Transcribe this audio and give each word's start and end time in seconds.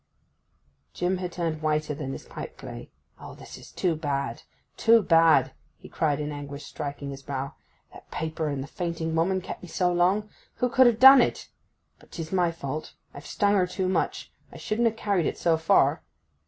Jim 0.95 1.17
had 1.17 1.31
turned 1.31 1.61
whiter 1.61 1.93
than 1.93 2.11
his 2.11 2.25
pipeclay. 2.25 2.89
'O, 3.19 3.35
this 3.35 3.55
is 3.55 3.71
too 3.71 3.95
bad—too 3.95 5.03
bad!' 5.03 5.51
he 5.77 5.87
cried 5.87 6.19
in 6.19 6.31
anguish, 6.31 6.65
striking 6.65 7.11
his 7.11 7.21
brow. 7.21 7.53
'That 7.93 8.09
paper 8.09 8.47
and 8.47 8.63
that 8.63 8.71
fainting 8.71 9.13
woman 9.13 9.41
kept 9.41 9.61
me 9.61 9.69
so 9.69 9.93
long. 9.93 10.27
Who 10.55 10.69
could 10.69 10.87
have 10.87 10.97
done 10.99 11.21
it? 11.21 11.49
But 11.99 12.11
'tis 12.13 12.31
my 12.31 12.51
fault. 12.51 12.93
I've 13.13 13.27
stung 13.27 13.53
her 13.53 13.67
too 13.67 13.87
much. 13.87 14.33
I 14.51 14.57
shouldn't 14.57 14.87
have 14.87 14.97
carried 14.97 15.27
it 15.27 15.37
so 15.37 15.55
far. 15.55 16.01